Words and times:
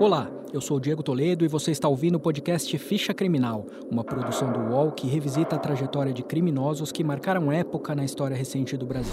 Olá, 0.00 0.30
eu 0.52 0.60
sou 0.60 0.78
Diego 0.78 1.02
Toledo 1.02 1.44
e 1.44 1.48
você 1.48 1.72
está 1.72 1.88
ouvindo 1.88 2.14
o 2.14 2.20
podcast 2.20 2.78
Ficha 2.78 3.12
Criminal, 3.12 3.66
uma 3.90 4.04
produção 4.04 4.52
do 4.52 4.60
UOL 4.60 4.92
que 4.92 5.08
revisita 5.08 5.56
a 5.56 5.58
trajetória 5.58 6.12
de 6.12 6.22
criminosos 6.22 6.92
que 6.92 7.02
marcaram 7.02 7.50
época 7.50 7.96
na 7.96 8.04
história 8.04 8.36
recente 8.36 8.76
do 8.76 8.86
Brasil. 8.86 9.12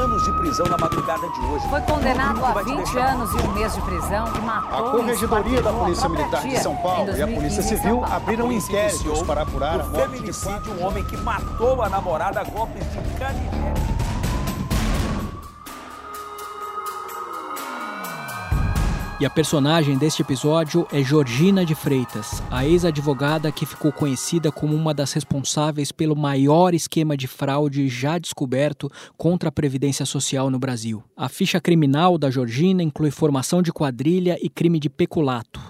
Anos 0.00 0.24
de 0.24 0.32
prisão 0.32 0.66
na 0.66 0.78
madrugada 0.78 1.28
de 1.28 1.40
hoje. 1.40 1.68
Foi 1.68 1.80
condenado 1.82 2.44
a 2.44 2.52
Vai 2.52 2.64
te 2.64 2.70
20 2.70 2.76
deixar. 2.76 3.12
anos 3.12 3.30
e 3.32 3.36
um 3.36 3.52
mês 3.52 3.74
de 3.74 3.80
prisão 3.82 4.24
e 4.34 4.40
matou 4.40 4.88
A 4.88 4.90
Corregedoria 4.92 5.62
da 5.62 5.72
Polícia 5.72 6.08
Militar 6.08 6.42
de 6.42 6.58
São 6.58 6.76
Paulo 6.76 7.10
e 7.10 7.22
a 7.22 7.26
2015 7.26 7.34
Polícia 7.36 7.62
Civil 7.62 8.04
abriram 8.04 8.50
inquéritos 8.50 9.22
para 9.22 9.42
apurar 9.42 9.80
a 9.80 9.84
o 9.84 9.90
morte 9.90 10.32
de 10.62 10.70
um 10.70 10.86
homem 10.86 11.04
que 11.04 11.16
matou 11.18 11.82
a 11.82 11.88
namorada 11.88 12.40
a 12.40 12.44
golpes 12.44 12.82
de 12.92 13.18
canivete. 13.18 13.99
E 19.20 19.26
a 19.26 19.28
personagem 19.28 19.98
deste 19.98 20.22
episódio 20.22 20.88
é 20.90 21.04
Georgina 21.04 21.62
de 21.62 21.74
Freitas, 21.74 22.42
a 22.50 22.64
ex-advogada 22.66 23.52
que 23.52 23.66
ficou 23.66 23.92
conhecida 23.92 24.50
como 24.50 24.74
uma 24.74 24.94
das 24.94 25.12
responsáveis 25.12 25.92
pelo 25.92 26.16
maior 26.16 26.72
esquema 26.72 27.14
de 27.18 27.26
fraude 27.26 27.86
já 27.86 28.16
descoberto 28.16 28.90
contra 29.18 29.50
a 29.50 29.52
Previdência 29.52 30.06
Social 30.06 30.48
no 30.48 30.58
Brasil. 30.58 31.04
A 31.14 31.28
ficha 31.28 31.60
criminal 31.60 32.16
da 32.16 32.30
Georgina 32.30 32.82
inclui 32.82 33.10
formação 33.10 33.60
de 33.60 33.70
quadrilha 33.70 34.38
e 34.40 34.48
crime 34.48 34.80
de 34.80 34.88
peculato. 34.88 35.60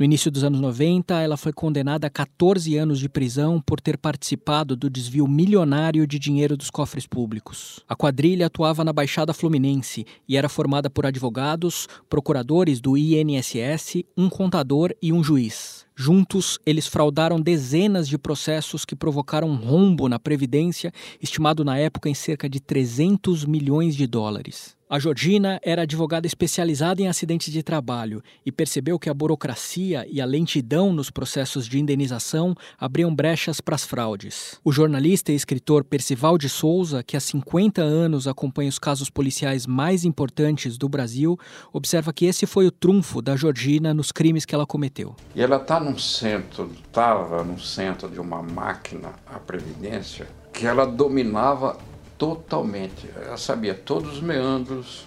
No 0.00 0.04
início 0.04 0.30
dos 0.30 0.42
anos 0.42 0.62
90, 0.62 1.20
ela 1.20 1.36
foi 1.36 1.52
condenada 1.52 2.06
a 2.06 2.10
14 2.10 2.74
anos 2.74 2.98
de 2.98 3.06
prisão 3.06 3.60
por 3.60 3.82
ter 3.82 3.98
participado 3.98 4.74
do 4.74 4.88
desvio 4.88 5.28
milionário 5.28 6.06
de 6.06 6.18
dinheiro 6.18 6.56
dos 6.56 6.70
cofres 6.70 7.06
públicos. 7.06 7.84
A 7.86 7.94
quadrilha 7.94 8.46
atuava 8.46 8.82
na 8.82 8.94
Baixada 8.94 9.34
Fluminense 9.34 10.06
e 10.26 10.38
era 10.38 10.48
formada 10.48 10.88
por 10.88 11.04
advogados, 11.04 11.86
procuradores 12.08 12.80
do 12.80 12.96
INSS, 12.96 14.02
um 14.16 14.30
contador 14.30 14.94
e 15.02 15.12
um 15.12 15.22
juiz. 15.22 15.84
Juntos, 16.02 16.58
eles 16.64 16.86
fraudaram 16.86 17.38
dezenas 17.38 18.08
de 18.08 18.16
processos 18.16 18.86
que 18.86 18.96
provocaram 18.96 19.50
um 19.50 19.56
rombo 19.56 20.08
na 20.08 20.18
Previdência, 20.18 20.90
estimado 21.20 21.62
na 21.62 21.76
época 21.76 22.08
em 22.08 22.14
cerca 22.14 22.48
de 22.48 22.58
300 22.58 23.44
milhões 23.44 23.94
de 23.94 24.06
dólares. 24.06 24.80
A 24.90 24.98
Georgina 24.98 25.60
era 25.62 25.82
advogada 25.82 26.26
especializada 26.26 27.00
em 27.00 27.06
acidentes 27.06 27.52
de 27.52 27.62
trabalho 27.62 28.20
e 28.44 28.50
percebeu 28.50 28.98
que 28.98 29.08
a 29.08 29.14
burocracia 29.14 30.04
e 30.10 30.20
a 30.20 30.24
lentidão 30.24 30.92
nos 30.92 31.12
processos 31.12 31.68
de 31.68 31.78
indenização 31.78 32.56
abriam 32.76 33.14
brechas 33.14 33.60
para 33.60 33.76
as 33.76 33.84
fraudes. 33.84 34.58
O 34.64 34.72
jornalista 34.72 35.30
e 35.30 35.36
escritor 35.36 35.84
Percival 35.84 36.36
de 36.36 36.48
Souza, 36.48 37.04
que 37.04 37.16
há 37.16 37.20
50 37.20 37.80
anos 37.80 38.26
acompanha 38.26 38.68
os 38.68 38.80
casos 38.80 39.08
policiais 39.08 39.64
mais 39.64 40.04
importantes 40.04 40.76
do 40.76 40.88
Brasil, 40.88 41.38
observa 41.72 42.12
que 42.12 42.26
esse 42.26 42.44
foi 42.44 42.66
o 42.66 42.72
trunfo 42.72 43.22
da 43.22 43.36
Georgina 43.36 43.94
nos 43.94 44.10
crimes 44.10 44.44
que 44.44 44.56
ela 44.56 44.66
cometeu. 44.66 45.14
E 45.36 45.40
ela 45.40 45.58
está 45.58 45.78
num 45.90 45.98
centro, 45.98 46.70
estava 46.72 47.42
no 47.42 47.58
centro 47.58 48.08
de 48.08 48.20
uma 48.20 48.40
máquina, 48.40 49.10
a 49.26 49.40
Previdência, 49.40 50.28
que 50.52 50.64
ela 50.66 50.86
dominava 50.86 51.76
totalmente. 52.16 53.10
Ela 53.16 53.36
sabia 53.36 53.74
todos 53.74 54.14
os 54.14 54.22
meandros, 54.22 55.04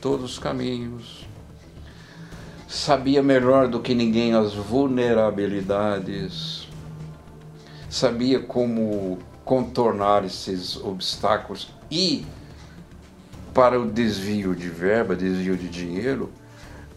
todos 0.00 0.32
os 0.32 0.38
caminhos, 0.38 1.26
sabia 2.68 3.20
melhor 3.22 3.66
do 3.66 3.80
que 3.80 3.94
ninguém 3.94 4.34
as 4.34 4.54
vulnerabilidades, 4.54 6.68
sabia 7.90 8.38
como 8.38 9.18
contornar 9.44 10.24
esses 10.24 10.76
obstáculos 10.76 11.74
e, 11.90 12.24
para 13.52 13.80
o 13.80 13.90
desvio 13.90 14.54
de 14.54 14.68
verba, 14.68 15.16
desvio 15.16 15.56
de 15.56 15.68
dinheiro, 15.68 16.30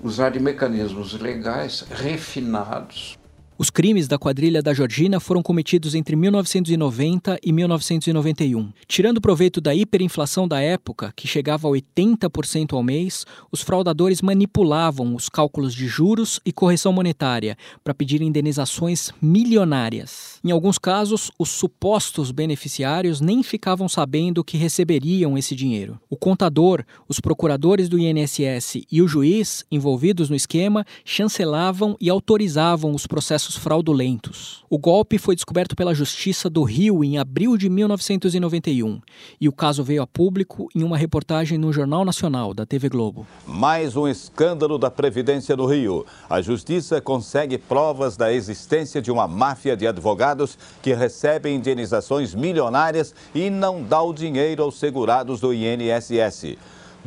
usar 0.05 0.29
de 0.29 0.39
mecanismos 0.39 1.19
legais 1.19 1.83
refinados. 1.89 3.17
Os 3.57 3.69
crimes 3.69 4.05
da 4.05 4.17
quadrilha 4.17 4.61
da 4.61 4.73
Georgina 4.73 5.17
foram 5.17 5.41
cometidos 5.41 5.95
entre 5.95 6.13
1990 6.13 7.39
e 7.41 7.53
1991. 7.53 8.73
Tirando 8.85 9.21
proveito 9.21 9.61
da 9.61 9.73
hiperinflação 9.73 10.45
da 10.45 10.59
época, 10.59 11.13
que 11.15 11.25
chegava 11.25 11.65
a 11.65 11.71
80% 11.71 12.73
ao 12.73 12.83
mês, 12.83 13.25
os 13.49 13.61
fraudadores 13.61 14.21
manipulavam 14.21 15.15
os 15.15 15.29
cálculos 15.29 15.73
de 15.73 15.87
juros 15.87 16.37
e 16.45 16.51
correção 16.51 16.91
monetária 16.91 17.57
para 17.81 17.93
pedir 17.93 18.21
indenizações 18.21 19.11
milionárias. 19.21 20.37
Em 20.43 20.51
alguns 20.51 20.77
casos, 20.77 21.31
os 21.39 21.47
supostos 21.47 22.31
beneficiários 22.31 23.21
nem 23.21 23.41
ficavam 23.41 23.87
sabendo 23.87 24.43
que 24.43 24.57
receberiam 24.57 25.37
esse 25.37 25.55
dinheiro. 25.55 25.97
O 26.09 26.17
contador, 26.17 26.83
os 27.07 27.21
procuradores 27.21 27.87
do 27.87 27.97
INSS 27.97 28.81
e 28.91 29.01
o 29.01 29.07
juiz 29.07 29.63
envolvidos 29.71 30.29
no 30.29 30.35
esquema 30.35 30.85
chancelavam 31.05 31.95
e 32.01 32.09
autorizavam 32.09 32.93
os 32.93 33.07
processos 33.07 33.44
fraudulentos. 33.53 34.63
O 34.69 34.79
golpe 34.79 35.17
foi 35.17 35.35
descoberto 35.35 35.75
pela 35.75 35.93
Justiça 35.93 36.49
do 36.49 36.63
Rio 36.63 37.03
em 37.03 37.17
abril 37.17 37.57
de 37.57 37.69
1991 37.69 39.01
e 39.41 39.49
o 39.49 39.51
caso 39.51 39.83
veio 39.83 40.01
a 40.01 40.07
público 40.07 40.69
em 40.73 40.83
uma 40.83 40.97
reportagem 40.97 41.57
no 41.57 41.73
Jornal 41.73 42.05
Nacional 42.05 42.53
da 42.53 42.65
TV 42.65 42.87
Globo. 42.87 43.27
Mais 43.45 43.97
um 43.97 44.07
escândalo 44.07 44.77
da 44.77 44.89
Previdência 44.89 45.55
no 45.57 45.65
Rio. 45.65 46.05
A 46.29 46.41
Justiça 46.41 47.01
consegue 47.01 47.57
provas 47.57 48.15
da 48.15 48.31
existência 48.31 49.01
de 49.01 49.11
uma 49.11 49.27
máfia 49.27 49.75
de 49.75 49.85
advogados 49.85 50.57
que 50.81 50.93
recebem 50.93 51.57
indenizações 51.57 52.33
milionárias 52.33 53.13
e 53.33 53.49
não 53.49 53.83
dá 53.83 54.01
o 54.01 54.13
dinheiro 54.13 54.63
aos 54.63 54.79
segurados 54.79 55.41
do 55.41 55.53
INSS. 55.53 56.55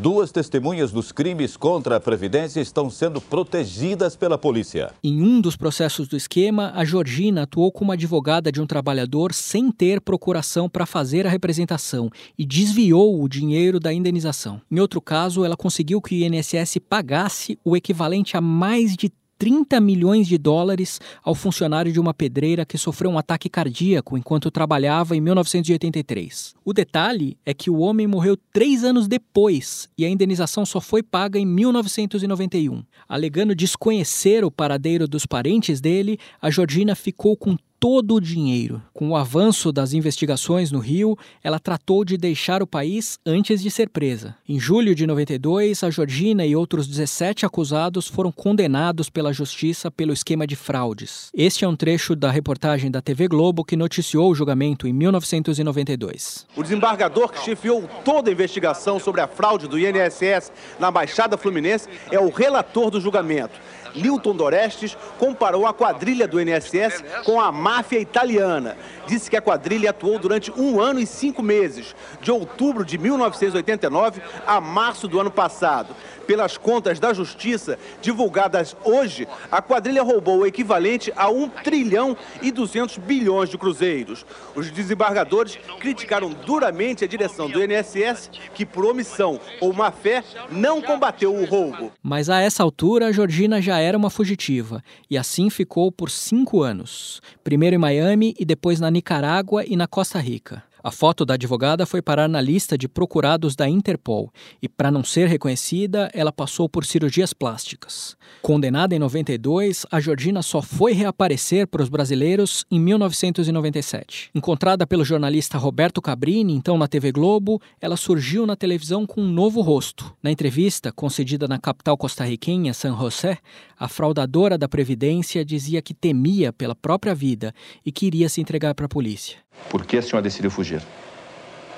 Duas 0.00 0.30
testemunhas 0.30 0.92
dos 0.92 1.10
crimes 1.10 1.56
contra 1.56 1.96
a 1.96 2.00
Previdência 2.00 2.60
estão 2.60 2.88
sendo 2.88 3.20
protegidas 3.20 4.14
pela 4.14 4.38
polícia. 4.38 4.92
Em 5.02 5.20
um 5.20 5.40
dos 5.40 5.56
processos 5.56 6.06
do 6.06 6.16
esquema, 6.16 6.70
a 6.76 6.84
Georgina 6.84 7.42
atuou 7.42 7.72
como 7.72 7.90
advogada 7.90 8.52
de 8.52 8.60
um 8.60 8.66
trabalhador 8.66 9.34
sem 9.34 9.72
ter 9.72 10.00
procuração 10.00 10.68
para 10.68 10.86
fazer 10.86 11.26
a 11.26 11.30
representação 11.30 12.08
e 12.38 12.46
desviou 12.46 13.20
o 13.20 13.28
dinheiro 13.28 13.80
da 13.80 13.92
indenização. 13.92 14.60
Em 14.70 14.78
outro 14.78 15.00
caso, 15.00 15.44
ela 15.44 15.56
conseguiu 15.56 16.00
que 16.00 16.14
o 16.14 16.24
INSS 16.24 16.78
pagasse 16.88 17.58
o 17.64 17.76
equivalente 17.76 18.36
a 18.36 18.40
mais 18.40 18.96
de 18.96 19.10
30 19.38 19.80
milhões 19.80 20.26
de 20.26 20.36
dólares 20.36 21.00
ao 21.22 21.34
funcionário 21.34 21.92
de 21.92 22.00
uma 22.00 22.12
pedreira 22.12 22.66
que 22.66 22.76
sofreu 22.76 23.10
um 23.10 23.18
ataque 23.18 23.48
cardíaco 23.48 24.18
enquanto 24.18 24.50
trabalhava 24.50 25.16
em 25.16 25.20
1983. 25.20 26.54
O 26.64 26.72
detalhe 26.72 27.38
é 27.46 27.54
que 27.54 27.70
o 27.70 27.78
homem 27.78 28.06
morreu 28.06 28.36
três 28.52 28.82
anos 28.82 29.06
depois 29.06 29.88
e 29.96 30.04
a 30.04 30.08
indenização 30.08 30.66
só 30.66 30.80
foi 30.80 31.02
paga 31.02 31.38
em 31.38 31.46
1991. 31.46 32.82
Alegando 33.08 33.54
desconhecer 33.54 34.44
o 34.44 34.50
paradeiro 34.50 35.06
dos 35.06 35.24
parentes 35.24 35.80
dele, 35.80 36.18
a 36.42 36.50
Georgina 36.50 36.94
ficou 36.94 37.36
com 37.36 37.56
todo 37.80 38.14
o 38.14 38.20
dinheiro. 38.20 38.82
Com 38.92 39.10
o 39.10 39.16
avanço 39.16 39.72
das 39.72 39.92
investigações 39.92 40.72
no 40.72 40.78
Rio, 40.78 41.16
ela 41.42 41.58
tratou 41.58 42.04
de 42.04 42.16
deixar 42.16 42.62
o 42.62 42.66
país 42.66 43.18
antes 43.24 43.62
de 43.62 43.70
ser 43.70 43.88
presa. 43.88 44.34
Em 44.48 44.58
julho 44.58 44.94
de 44.94 45.06
92, 45.06 45.82
a 45.84 45.90
Georgina 45.90 46.44
e 46.44 46.56
outros 46.56 46.86
17 46.86 47.46
acusados 47.46 48.08
foram 48.08 48.32
condenados 48.32 49.08
pela 49.08 49.32
justiça 49.32 49.90
pelo 49.90 50.12
esquema 50.12 50.46
de 50.46 50.56
fraudes. 50.56 51.30
Este 51.34 51.64
é 51.64 51.68
um 51.68 51.76
trecho 51.76 52.16
da 52.16 52.30
reportagem 52.30 52.90
da 52.90 53.00
TV 53.00 53.28
Globo 53.28 53.64
que 53.64 53.76
noticiou 53.76 54.30
o 54.30 54.34
julgamento 54.34 54.86
em 54.86 54.92
1992. 54.92 56.46
O 56.56 56.62
desembargador 56.62 57.30
que 57.32 57.44
chefiou 57.44 57.88
toda 58.04 58.30
a 58.30 58.32
investigação 58.32 58.98
sobre 58.98 59.20
a 59.20 59.28
fraude 59.28 59.68
do 59.68 59.78
INSS 59.78 60.50
na 60.78 60.90
Baixada 60.90 61.36
Fluminense 61.36 61.88
é 62.10 62.18
o 62.18 62.30
relator 62.30 62.90
do 62.90 63.00
julgamento. 63.00 63.58
Newton 64.02 64.34
Dorestes 64.34 64.96
comparou 65.18 65.66
a 65.66 65.74
quadrilha 65.74 66.26
do 66.26 66.40
INSS 66.40 67.04
com 67.24 67.40
a 67.40 67.50
máfia 67.50 67.98
italiana. 67.98 68.76
Disse 69.06 69.30
que 69.30 69.36
a 69.36 69.42
quadrilha 69.42 69.90
atuou 69.90 70.18
durante 70.18 70.52
um 70.52 70.80
ano 70.80 71.00
e 71.00 71.06
cinco 71.06 71.42
meses, 71.42 71.94
de 72.20 72.30
outubro 72.30 72.84
de 72.84 72.98
1989 72.98 74.20
a 74.46 74.60
março 74.60 75.08
do 75.08 75.18
ano 75.18 75.30
passado. 75.30 75.94
Pelas 76.26 76.58
contas 76.58 77.00
da 77.00 77.14
Justiça, 77.14 77.78
divulgadas 78.02 78.76
hoje, 78.84 79.26
a 79.50 79.62
quadrilha 79.62 80.02
roubou 80.02 80.40
o 80.40 80.46
equivalente 80.46 81.10
a 81.16 81.30
1 81.30 81.48
trilhão 81.64 82.14
e 82.42 82.52
200 82.52 82.98
bilhões 82.98 83.48
de 83.48 83.56
cruzeiros. 83.56 84.26
Os 84.54 84.70
desembargadores 84.70 85.58
criticaram 85.80 86.28
duramente 86.28 87.02
a 87.02 87.08
direção 87.08 87.48
do 87.48 87.64
INSS, 87.64 88.30
que 88.52 88.66
por 88.66 88.84
omissão 88.84 89.40
ou 89.58 89.72
má 89.72 89.90
fé 89.90 90.22
não 90.50 90.82
combateu 90.82 91.34
o 91.34 91.46
roubo. 91.46 91.90
Mas 92.02 92.28
a 92.28 92.42
essa 92.42 92.62
altura, 92.62 93.06
a 93.06 93.12
Georgina 93.12 93.62
já 93.62 93.78
era 93.78 93.87
uma 93.96 94.10
fugitiva 94.10 94.82
e 95.08 95.16
assim 95.16 95.48
ficou 95.48 95.90
por 95.90 96.10
cinco 96.10 96.62
anos. 96.62 97.22
Primeiro 97.42 97.76
em 97.76 97.78
Miami 97.78 98.34
e 98.38 98.44
depois 98.44 98.80
na 98.80 98.90
Nicarágua 98.90 99.64
e 99.64 99.76
na 99.76 99.86
Costa 99.86 100.18
Rica. 100.18 100.67
A 100.88 100.90
foto 100.90 101.26
da 101.26 101.34
advogada 101.34 101.84
foi 101.84 102.00
parar 102.00 102.30
na 102.30 102.40
lista 102.40 102.78
de 102.78 102.88
procurados 102.88 103.54
da 103.54 103.68
Interpol 103.68 104.32
e, 104.62 104.66
para 104.66 104.90
não 104.90 105.04
ser 105.04 105.28
reconhecida, 105.28 106.10
ela 106.14 106.32
passou 106.32 106.66
por 106.66 106.82
cirurgias 106.82 107.34
plásticas. 107.34 108.16
Condenada 108.40 108.96
em 108.96 108.98
92, 108.98 109.84
a 109.90 110.00
Georgina 110.00 110.40
só 110.40 110.62
foi 110.62 110.94
reaparecer 110.94 111.66
para 111.66 111.82
os 111.82 111.90
brasileiros 111.90 112.64
em 112.70 112.80
1997. 112.80 114.30
Encontrada 114.34 114.86
pelo 114.86 115.04
jornalista 115.04 115.58
Roberto 115.58 116.00
Cabrini, 116.00 116.54
então 116.54 116.78
na 116.78 116.88
TV 116.88 117.12
Globo, 117.12 117.60
ela 117.82 117.98
surgiu 117.98 118.46
na 118.46 118.56
televisão 118.56 119.04
com 119.06 119.20
um 119.20 119.30
novo 119.30 119.60
rosto. 119.60 120.16
Na 120.22 120.30
entrevista, 120.30 120.90
concedida 120.90 121.46
na 121.46 121.58
capital 121.58 121.98
costarriquenha, 121.98 122.72
San 122.72 122.96
José, 122.96 123.36
a 123.78 123.88
fraudadora 123.88 124.56
da 124.56 124.66
Previdência 124.66 125.44
dizia 125.44 125.82
que 125.82 125.92
temia 125.92 126.50
pela 126.50 126.74
própria 126.74 127.14
vida 127.14 127.52
e 127.84 127.92
queria 127.92 128.30
se 128.30 128.40
entregar 128.40 128.74
para 128.74 128.86
a 128.86 128.88
polícia. 128.88 129.36
Por 129.68 129.84
que 129.84 129.98
a 129.98 130.02
senhora 130.02 130.22
decidiu 130.22 130.50
fugir? 130.50 130.82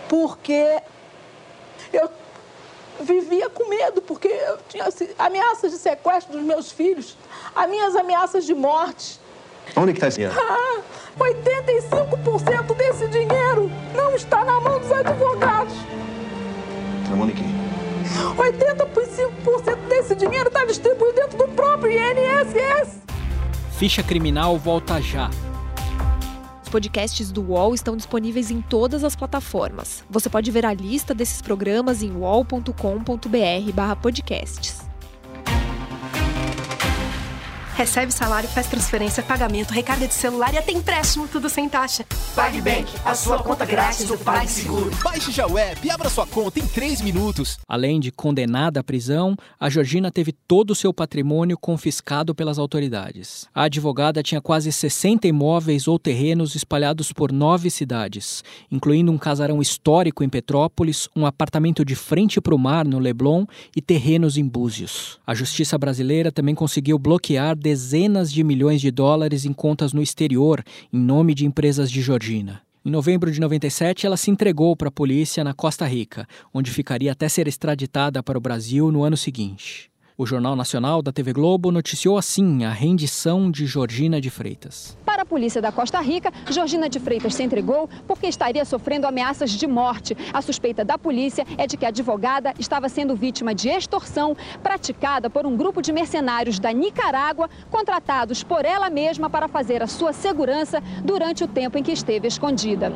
Porque 0.08 0.80
eu 1.92 2.10
vivia 3.00 3.48
com 3.50 3.68
medo, 3.68 4.02
porque 4.02 4.28
eu 4.28 4.58
tinha 4.68 4.84
ameaças 5.18 5.72
de 5.72 5.78
sequestro 5.78 6.32
dos 6.32 6.42
meus 6.42 6.70
filhos, 6.70 7.16
as 7.54 7.68
minhas 7.68 7.96
ameaças 7.96 8.44
de 8.44 8.54
morte. 8.54 9.20
Onde 9.76 9.92
está 9.92 10.08
esse 10.08 10.18
dinheiro? 10.18 10.38
Ah, 10.38 10.80
85% 11.18 12.74
desse 12.76 13.08
dinheiro 13.08 13.70
não 13.94 14.14
está 14.14 14.44
na 14.44 14.60
mão 14.60 14.78
dos 14.78 14.90
advogados. 14.90 15.74
Na 17.08 17.16
mão 17.16 17.26
de 17.26 17.34
quem? 17.34 17.60
85% 18.36 19.76
desse 19.88 20.14
dinheiro 20.14 20.48
está 20.48 20.64
distribuído 20.64 21.14
dentro 21.14 21.38
do 21.38 21.48
próprio 21.48 21.92
INSS. 21.92 22.98
Ficha 23.78 24.02
Criminal 24.02 24.58
volta 24.58 25.00
já 25.00 25.30
podcasts 26.70 27.31
do 27.31 27.43
UOL 27.43 27.75
estão 27.75 27.94
disponíveis 27.96 28.50
em 28.50 28.62
todas 28.62 29.05
as 29.05 29.14
plataformas. 29.14 30.02
Você 30.08 30.31
pode 30.31 30.50
ver 30.50 30.64
a 30.64 30.72
lista 30.72 31.14
desses 31.14 31.43
programas 31.43 32.02
em 32.02 32.12
uol.com.br/podcasts. 32.12 34.89
Recebe 37.80 38.12
salário, 38.12 38.46
faz 38.46 38.66
transferência, 38.66 39.22
pagamento, 39.22 39.70
recarga 39.70 40.06
de 40.06 40.12
celular 40.12 40.52
e 40.52 40.58
até 40.58 40.70
empréstimo, 40.70 41.26
tudo 41.26 41.48
sem 41.48 41.66
taxa. 41.66 42.04
PagBank, 42.36 42.86
a 43.06 43.14
sua 43.14 43.42
conta 43.42 43.64
grátis 43.64 44.06
do 44.06 44.18
PagSeguro. 44.18 44.90
Baixe 45.02 45.32
já 45.32 45.46
o 45.46 45.56
app 45.56 45.86
e 45.86 45.90
abra 45.90 46.10
sua 46.10 46.26
conta 46.26 46.60
em 46.60 46.66
3 46.66 47.00
minutos. 47.00 47.58
Além 47.66 47.98
de 47.98 48.12
condenada 48.12 48.80
à 48.80 48.84
prisão, 48.84 49.34
a 49.58 49.70
Georgina 49.70 50.10
teve 50.10 50.30
todo 50.30 50.72
o 50.72 50.74
seu 50.74 50.92
patrimônio 50.92 51.56
confiscado 51.56 52.34
pelas 52.34 52.58
autoridades. 52.58 53.48
A 53.54 53.62
advogada 53.62 54.22
tinha 54.22 54.42
quase 54.42 54.70
60 54.70 55.26
imóveis 55.26 55.88
ou 55.88 55.98
terrenos 55.98 56.54
espalhados 56.54 57.14
por 57.14 57.32
nove 57.32 57.70
cidades, 57.70 58.44
incluindo 58.70 59.10
um 59.10 59.16
casarão 59.16 59.58
histórico 59.62 60.22
em 60.22 60.28
Petrópolis, 60.28 61.08
um 61.16 61.24
apartamento 61.24 61.82
de 61.82 61.94
frente 61.94 62.42
para 62.42 62.54
o 62.54 62.58
mar 62.58 62.86
no 62.86 62.98
Leblon 62.98 63.46
e 63.74 63.80
terrenos 63.80 64.36
em 64.36 64.46
Búzios. 64.46 65.18
A 65.26 65.34
justiça 65.34 65.78
brasileira 65.78 66.30
também 66.30 66.54
conseguiu 66.54 66.98
bloquear 66.98 67.56
dezenas 67.70 68.32
de 68.32 68.43
milhões 68.43 68.81
de 68.81 68.90
dólares 68.90 69.44
em 69.44 69.52
contas 69.52 69.93
no 69.93 70.02
exterior, 70.02 70.61
em 70.93 70.99
nome 70.99 71.37
de 71.37 71.46
empresas 71.46 71.88
de 71.88 72.02
Georgina. 72.02 72.62
Em 72.84 72.90
novembro 72.90 73.31
de 73.31 73.38
97, 73.38 74.06
ela 74.06 74.17
se 74.17 74.28
entregou 74.28 74.75
para 74.75 74.88
a 74.88 74.90
polícia 74.90 75.44
na 75.44 75.55
Costa 75.55 75.87
Rica, 75.87 76.26
onde 76.52 76.72
ficaria 76.72 77.12
até 77.12 77.28
ser 77.28 77.46
extraditada 77.46 78.25
para 78.25 78.37
o 78.37 78.40
Brasil 78.40 78.90
no 78.90 79.05
ano 79.05 79.17
seguinte. 79.17 79.89
O 80.20 80.26
Jornal 80.26 80.55
Nacional 80.55 81.00
da 81.00 81.11
TV 81.11 81.32
Globo 81.32 81.72
noticiou 81.72 82.19
assim 82.19 82.62
a 82.62 82.70
rendição 82.70 83.50
de 83.50 83.64
Georgina 83.64 84.20
de 84.20 84.28
Freitas. 84.28 84.94
Para 85.02 85.22
a 85.22 85.25
polícia 85.25 85.62
da 85.62 85.72
Costa 85.72 85.99
Rica, 85.99 86.31
Georgina 86.50 86.90
de 86.90 87.00
Freitas 87.00 87.34
se 87.34 87.43
entregou 87.43 87.88
porque 88.06 88.26
estaria 88.26 88.62
sofrendo 88.67 89.06
ameaças 89.06 89.50
de 89.50 89.67
morte. 89.67 90.14
A 90.31 90.43
suspeita 90.43 90.84
da 90.84 90.99
polícia 90.99 91.46
é 91.56 91.67
de 91.67 91.78
que 91.78 91.87
a 91.87 91.88
advogada 91.88 92.52
estava 92.58 92.87
sendo 92.90 93.17
vítima 93.17 93.55
de 93.55 93.70
extorsão 93.70 94.37
praticada 94.62 95.31
por 95.31 95.46
um 95.46 95.56
grupo 95.56 95.81
de 95.81 95.90
mercenários 95.90 96.58
da 96.58 96.70
Nicarágua, 96.70 97.49
contratados 97.70 98.43
por 98.43 98.66
ela 98.66 98.90
mesma 98.90 99.31
para 99.31 99.49
fazer 99.49 99.82
a 99.82 99.87
sua 99.87 100.12
segurança 100.12 100.82
durante 101.02 101.44
o 101.44 101.49
tempo 101.49 101.78
em 101.78 101.82
que 101.82 101.93
esteve 101.93 102.28
escondida. 102.28 102.93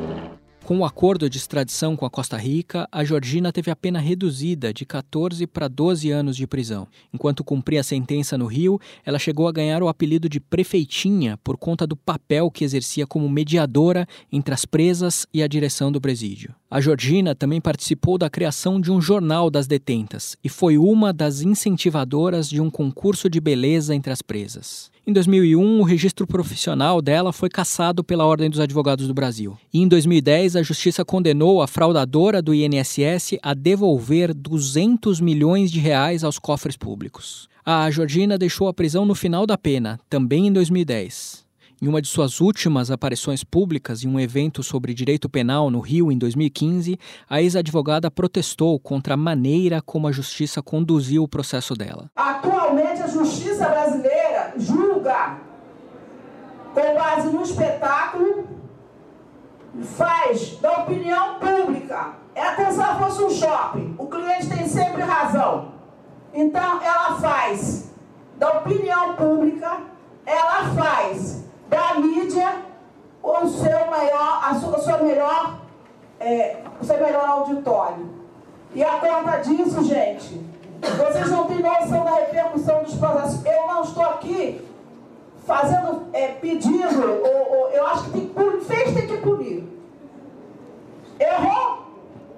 Com 0.65 0.79
o 0.79 0.83
acordo 0.83 1.29
de 1.29 1.37
extradição 1.37 1.95
com 1.95 2.07
a 2.07 2.09
Costa 2.09 2.35
Rica, 2.37 2.87
a 2.91 3.03
Georgina 3.03 3.53
teve 3.53 3.69
a 3.69 3.75
pena 3.75 3.99
reduzida 3.99 4.73
de 4.73 4.83
14 4.83 5.45
para 5.45 5.67
12 5.67 6.09
anos 6.09 6.35
de 6.35 6.47
prisão. 6.47 6.87
Enquanto 7.13 7.43
cumpria 7.43 7.81
a 7.81 7.83
sentença 7.83 8.35
no 8.35 8.47
Rio, 8.47 8.81
ela 9.05 9.19
chegou 9.19 9.47
a 9.47 9.51
ganhar 9.51 9.83
o 9.83 9.87
apelido 9.87 10.27
de 10.27 10.39
prefeitinha 10.39 11.37
por 11.43 11.55
conta 11.55 11.85
do 11.85 11.95
papel 11.95 12.49
que 12.49 12.63
exercia 12.63 13.05
como 13.05 13.29
mediadora 13.29 14.07
entre 14.31 14.55
as 14.55 14.65
presas 14.65 15.27
e 15.31 15.43
a 15.43 15.47
direção 15.47 15.91
do 15.91 16.01
presídio. 16.01 16.55
A 16.69 16.81
Georgina 16.81 17.35
também 17.35 17.61
participou 17.61 18.17
da 18.17 18.29
criação 18.29 18.81
de 18.81 18.91
um 18.91 18.99
jornal 18.99 19.51
das 19.51 19.67
detentas 19.67 20.35
e 20.43 20.49
foi 20.49 20.77
uma 20.77 21.13
das 21.13 21.41
incentivadoras 21.41 22.49
de 22.49 22.59
um 22.59 22.71
concurso 22.71 23.29
de 23.29 23.39
beleza 23.39 23.93
entre 23.93 24.11
as 24.11 24.21
presas. 24.21 24.89
Em 25.05 25.13
2001, 25.13 25.79
o 25.79 25.83
registro 25.83 26.25
profissional 26.25 26.99
dela 26.99 27.31
foi 27.31 27.47
cassado 27.47 28.03
pela 28.03 28.25
Ordem 28.25 28.49
dos 28.49 28.59
Advogados 28.59 29.07
do 29.07 29.13
Brasil. 29.13 29.55
E 29.71 29.79
em 29.79 29.87
2010, 29.87 30.55
a 30.55 30.63
Justiça 30.63 31.05
condenou 31.05 31.61
a 31.61 31.67
fraudadora 31.67 32.41
do 32.41 32.55
INSS 32.55 33.37
a 33.43 33.53
devolver 33.53 34.33
200 34.33 35.21
milhões 35.21 35.71
de 35.71 35.79
reais 35.79 36.23
aos 36.23 36.39
cofres 36.39 36.75
públicos. 36.75 37.47
A 37.63 37.89
Georgina 37.91 38.35
deixou 38.35 38.67
a 38.67 38.73
prisão 38.73 39.05
no 39.05 39.13
final 39.13 39.45
da 39.45 39.57
pena, 39.57 39.99
também 40.09 40.47
em 40.47 40.51
2010. 40.51 41.44
Em 41.81 41.87
uma 41.87 42.01
de 42.01 42.07
suas 42.07 42.39
últimas 42.39 42.89
aparições 42.89 43.43
públicas 43.43 44.03
em 44.03 44.07
um 44.07 44.19
evento 44.19 44.63
sobre 44.63 44.93
direito 44.93 45.27
penal 45.27 45.69
no 45.69 45.79
Rio 45.79 46.11
em 46.11 46.17
2015, 46.17 46.97
a 47.29 47.41
ex-advogada 47.41 48.09
protestou 48.09 48.79
contra 48.79 49.15
a 49.15 49.17
maneira 49.17 49.81
como 49.81 50.07
a 50.07 50.11
justiça 50.11 50.61
conduziu 50.61 51.23
o 51.23 51.27
processo 51.27 51.73
dela. 51.73 52.09
Atualmente, 52.15 53.01
a 53.01 53.07
justiça 53.07 53.67
brasileira 53.67 54.53
julga 54.57 55.37
com 56.75 56.93
base 56.93 57.29
no 57.29 57.41
espetáculo, 57.41 58.47
faz 59.97 60.57
da 60.59 60.79
opinião 60.79 61.39
pública. 61.39 62.13
É 62.35 62.51
como 62.51 62.71
se 62.71 62.79
ela 62.79 62.99
fosse 62.99 63.23
um 63.23 63.29
shopping. 63.29 63.95
O 63.97 64.07
cliente 64.07 64.49
tem 64.49 64.67
sempre 64.67 65.01
razão. 65.01 65.73
Então, 66.33 66.81
ela 66.81 67.17
faz 67.17 67.93
da 68.37 68.57
opinião 68.57 69.15
pública, 69.15 69.79
ela 70.25 70.69
faz 70.75 71.44
da 71.75 71.95
mídia 71.95 72.55
o 73.21 73.47
seu 73.47 73.87
maior, 73.87 74.39
a 74.43 74.55
sua, 74.55 74.77
a 74.77 74.79
sua 74.79 74.97
melhor, 74.99 75.59
é, 76.21 76.57
o 76.79 76.85
seu 76.85 76.97
melhor 76.97 77.27
auditório. 77.27 78.07
E 78.73 78.81
a 78.83 78.91
conta 78.91 79.37
disso, 79.39 79.83
gente, 79.83 80.41
vocês 80.81 81.29
não 81.29 81.45
têm 81.45 81.59
noção 81.59 82.05
da 82.05 82.11
repercussão 82.11 82.83
dos 82.83 82.95
processos. 82.95 83.45
Eu 83.45 83.67
não 83.67 83.81
estou 83.81 84.05
aqui 84.05 84.65
fazendo, 85.45 86.07
é, 86.13 86.27
pedindo, 86.27 87.21
ou, 87.23 87.57
ou, 87.57 87.69
eu 87.71 87.85
acho 87.87 88.05
que 88.05 88.11
tem 88.11 88.61
fez 88.61 88.93
tem 88.93 89.07
que 89.07 89.17
punir. 89.17 89.67
Errou? 91.19 91.85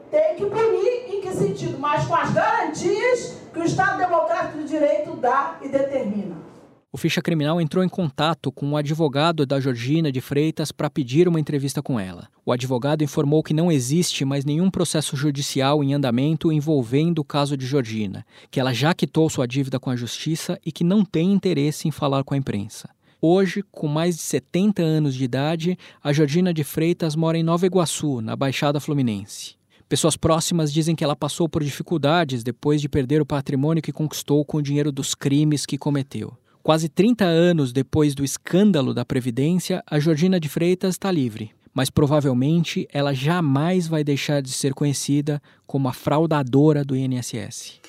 Tem 0.09 0.35
que 0.35 0.45
punir 0.45 1.15
em 1.15 1.21
que 1.21 1.31
sentido? 1.31 1.77
Mas 1.79 2.05
com 2.05 2.15
as 2.15 2.31
garantias 2.31 3.37
que 3.53 3.59
o 3.59 3.63
Estado 3.63 3.97
Democrático 3.97 4.57
de 4.59 4.65
Direito 4.65 5.11
dá 5.17 5.55
e 5.61 5.67
determina. 5.67 6.47
O 6.89 6.97
Ficha 6.97 7.21
Criminal 7.21 7.59
entrou 7.59 7.83
em 7.83 7.89
contato 7.89 8.49
com 8.49 8.71
o 8.71 8.77
advogado 8.77 9.45
da 9.45 9.59
Georgina 9.59 10.09
de 10.09 10.21
Freitas 10.21 10.71
para 10.71 10.89
pedir 10.89 11.27
uma 11.27 11.39
entrevista 11.39 11.81
com 11.83 11.99
ela. 11.99 12.29
O 12.45 12.51
advogado 12.51 13.03
informou 13.03 13.43
que 13.43 13.53
não 13.53 13.69
existe 13.69 14.23
mais 14.23 14.45
nenhum 14.45 14.71
processo 14.71 15.17
judicial 15.17 15.83
em 15.83 15.93
andamento 15.93 16.49
envolvendo 16.49 17.19
o 17.19 17.25
caso 17.25 17.57
de 17.57 17.67
Georgina, 17.67 18.25
que 18.49 18.57
ela 18.57 18.73
já 18.73 18.93
quitou 18.93 19.29
sua 19.29 19.45
dívida 19.45 19.81
com 19.81 19.89
a 19.89 19.97
justiça 19.97 20.57
e 20.65 20.71
que 20.71 20.85
não 20.85 21.03
tem 21.03 21.33
interesse 21.33 21.89
em 21.89 21.91
falar 21.91 22.23
com 22.23 22.33
a 22.33 22.37
imprensa. 22.37 22.89
Hoje, 23.21 23.65
com 23.69 23.87
mais 23.87 24.15
de 24.15 24.21
70 24.21 24.81
anos 24.81 25.13
de 25.13 25.25
idade, 25.25 25.77
a 26.01 26.13
Georgina 26.13 26.53
de 26.53 26.63
Freitas 26.63 27.17
mora 27.17 27.37
em 27.37 27.43
Nova 27.43 27.65
Iguaçu, 27.65 28.21
na 28.21 28.33
Baixada 28.33 28.79
Fluminense. 28.79 29.55
Pessoas 29.89 30.15
próximas 30.15 30.71
dizem 30.71 30.95
que 30.95 31.03
ela 31.03 31.17
passou 31.17 31.49
por 31.49 31.63
dificuldades 31.63 32.43
depois 32.43 32.79
de 32.79 32.87
perder 32.87 33.21
o 33.21 33.25
patrimônio 33.25 33.83
que 33.83 33.91
conquistou 33.91 34.45
com 34.45 34.57
o 34.57 34.61
dinheiro 34.61 34.91
dos 34.91 35.13
crimes 35.13 35.65
que 35.65 35.77
cometeu. 35.77 36.33
Quase 36.67 36.89
30 36.89 37.23
anos 37.23 37.71
depois 37.71 38.13
do 38.13 38.25
escândalo 38.25 38.93
da 38.93 39.05
Previdência, 39.05 39.81
a 39.89 40.01
Georgina 40.01 40.37
de 40.37 40.49
Freitas 40.49 40.95
está 40.95 41.09
livre, 41.09 41.51
mas 41.73 41.89
provavelmente 41.89 42.85
ela 42.91 43.13
jamais 43.13 43.87
vai 43.87 44.03
deixar 44.03 44.41
de 44.41 44.51
ser 44.51 44.73
conhecida 44.73 45.41
como 45.65 45.87
a 45.87 45.93
fraudadora 45.93 46.83
do 46.83 46.93
INSS. 46.93 47.79